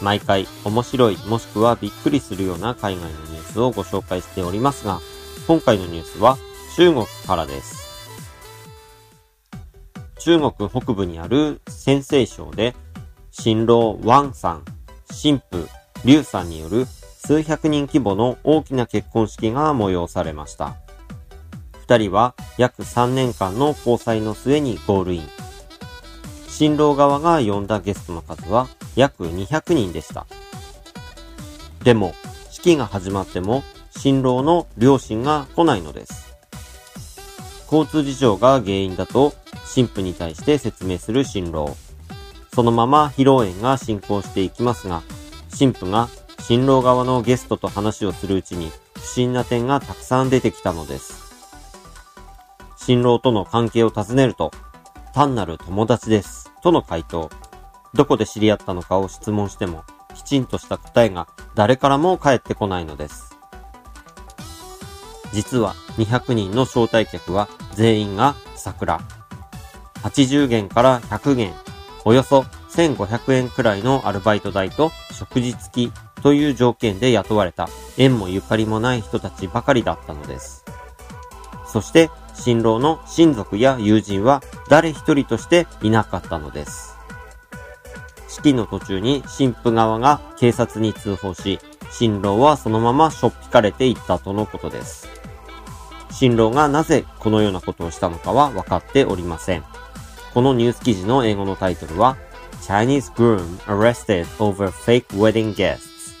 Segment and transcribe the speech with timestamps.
[0.00, 5.00] 毎回面白いもしくはびっくりするような海外のニュースをご紹介しておりますが、
[5.46, 6.38] 今回のニュースは
[6.76, 7.88] 中国からです。
[10.18, 12.76] 中国北部にある陝西省で、
[13.30, 14.64] 新郎ワンさん、
[15.10, 15.68] 新婦
[16.04, 20.76] リュウさんによる数百人規模の大きな結婚式が催されました。
[21.80, 25.37] 二人は約3年間の交際の末にゴールイン。
[26.58, 28.66] 新郎側が呼んだゲストの数は
[28.96, 30.26] 約200人でした。
[31.84, 32.14] でも、
[32.50, 33.62] 式が始まっても
[33.96, 36.34] 新郎の両親が来ないのです。
[37.70, 39.34] 交通事情が原因だと
[39.66, 41.76] 新婦に対して説明する新郎。
[42.52, 45.02] そのまま披露宴が進行していきますが、
[45.54, 46.08] 新婦が
[46.40, 51.22] 新郎側のゲストと話をするうちに不審な点がたくさん出てきたのです。
[52.76, 54.50] 新郎との関係を尋ねると、
[55.14, 56.47] 単なる友達です。
[56.62, 57.30] との回答。
[57.94, 63.36] どこで知り合ったのかを質問しても、きちんとした答えが誰からも返ってこないのです。
[65.32, 69.00] 実は200人の招待客は全員が桜。
[70.02, 71.52] 80元から100元、
[72.04, 75.92] およそ1500円くらいのアルバイト代と食事付き
[76.22, 80.64] という条件で雇われた縁もゆかりもない人たちばかりだったのです。
[81.66, 86.96] そして、新郎の親族や友人は誰一人としていなかったのです。
[88.28, 91.58] 式の途中に新婦側が警察に通報し、
[91.90, 95.08] 新郎はそのまましょっぴかれていったとのことです。
[96.10, 99.64] 新郎がなぜこのようなことをしたのかは分かっておりません。
[100.34, 102.16] このニュース記事の英語のタイトルは
[102.62, 106.14] Chinese groom arrested over fake wedding guests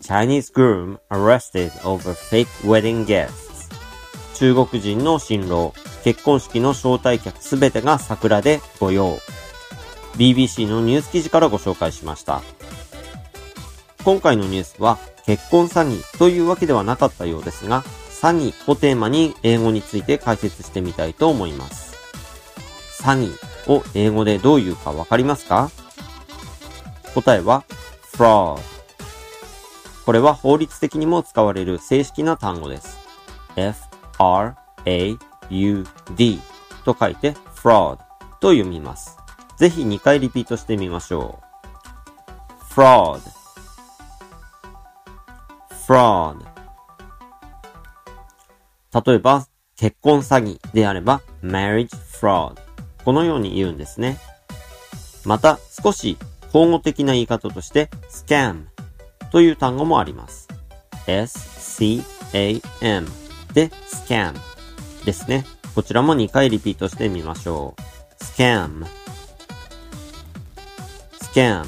[0.00, 3.70] Chinese groom arrested over fake wedding guests
[4.34, 5.72] 中国人の新郎、
[6.04, 9.18] 結婚式の招待客すべてが桜で御用。
[10.16, 12.42] BBC のニュース記事からご紹介しました。
[14.04, 21.96] 今回のニュースは結婚詐欺というわけではなかったようですが、詐欺をテーマに英語について解説してみたいと思います。
[23.00, 23.36] 詐
[23.66, 25.70] 欺を英語でどう言うかわかりますか？
[27.14, 27.64] 答えは
[28.12, 28.60] fraud。
[30.04, 32.98] これは法律的にも使われる正式な単語です。
[33.54, 33.78] f,
[34.18, 35.16] r, a,
[35.52, 36.40] f-r-a-u-d
[36.84, 37.98] と書いて fraud
[38.40, 39.18] と読みます。
[39.56, 41.40] ぜひ2回リピートしてみましょ
[42.70, 42.74] う。
[42.74, 43.20] fraud
[45.86, 46.36] fraud
[49.06, 49.46] 例えば、
[49.76, 51.88] 結婚詐欺であれば marriage
[52.20, 52.60] fraud
[53.04, 54.18] このように言うんですね。
[55.24, 56.18] また、少し
[56.50, 58.64] 口語的な言い方として scam
[59.30, 60.48] という単語もあります。
[61.06, 62.62] s-c-a-m
[63.54, 64.34] で scam
[65.04, 65.44] ですね。
[65.74, 68.22] こちらも2回リピートしてみましょう。
[68.22, 68.86] scam
[71.20, 71.64] scam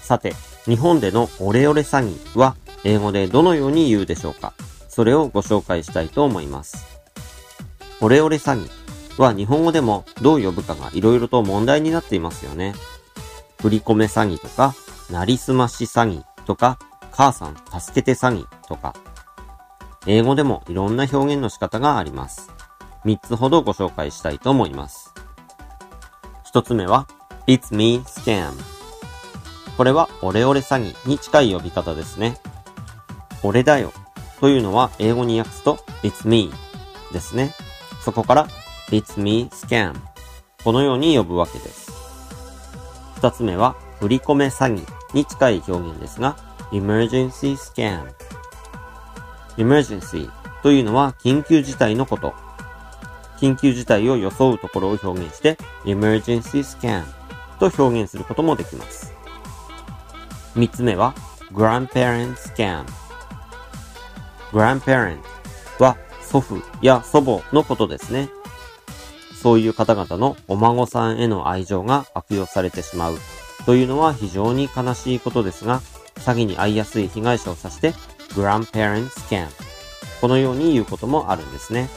[0.00, 4.52] さて、日本でのオレオレ詐欺は英語でどのように言うでしょうか？
[4.88, 7.00] それをご紹介したいと思います。
[8.00, 12.74] オレオレ詐欺は日本語でもどう呼ぶかが色々と問題になっていますよね。
[13.60, 14.74] 振り込め詐欺とか、
[15.10, 16.78] なりすまし詐欺とか、
[17.12, 18.94] 母さん助けて詐欺とか。
[20.06, 22.50] 英語でもいろんな表現の仕方があります。
[23.04, 25.12] 3つほどご紹介したいと思います。
[26.52, 27.06] 1つ目は、
[27.46, 28.52] It's me scam。
[29.76, 32.38] これはオレオレ詐欺に近い呼び方ですね。
[33.42, 33.92] 俺だよ
[34.40, 36.50] というのは英語に訳すと It's me
[37.12, 37.54] ですね。
[38.00, 38.48] そこから
[38.88, 39.94] It's me scam
[40.64, 41.92] このように呼ぶわけです。
[43.16, 46.36] 二つ目は振り込め詐欺に近い表現ですが
[46.72, 48.12] Emergency scam
[49.56, 50.30] Emergency
[50.62, 52.34] というのは緊急事態のこと。
[53.38, 57.04] 緊急事態を装うところを表現して Emergency scam
[57.58, 59.12] と表現することもできます。
[60.54, 61.14] 三つ目は
[61.52, 62.84] Grandparent scam
[64.52, 65.18] Grandparent
[65.78, 68.30] は祖父や祖母のことですね。
[69.34, 73.18] そういう方々のお孫さんへの愛情が悪用されてしまう
[73.66, 75.80] というのは非常に悲しいことですが、
[76.16, 77.94] 詐欺に遭いやすい被害者を指して
[78.34, 79.48] Grandparent scam
[80.20, 81.88] このように言うこともあるんですね。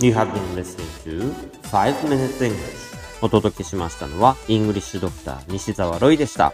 [0.00, 1.34] You have been listening to
[1.70, 2.88] 5 Minutes English
[3.20, 6.52] お届けしましたのは、 English Doctor 西澤ロイでした。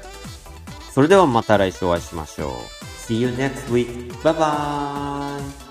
[0.93, 2.51] それではまた来週お会いしましょう。
[3.07, 4.13] See you next week.
[4.23, 5.65] Bye bye!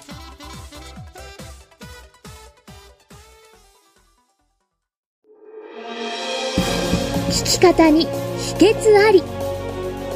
[7.29, 9.23] 聞き方に秘訣あり